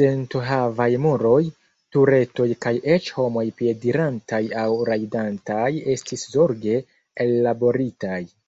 Dentohavaj 0.00 0.86
muroj, 1.06 1.40
turetoj 1.96 2.48
kaj 2.66 2.74
eĉ 2.98 3.10
homoj 3.18 3.46
piedirantaj 3.60 4.42
aŭ 4.64 4.70
rajdantaj 4.94 5.68
estis 5.98 6.28
zorge 6.40 6.82
ellaboritaj. 7.28 8.26